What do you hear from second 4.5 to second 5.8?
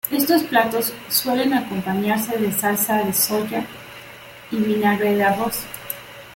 vinagre de arroz.